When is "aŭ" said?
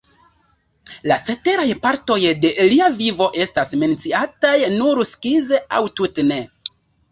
5.81-5.85